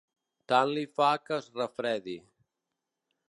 [0.51, 2.17] Tant li fa que es refredi.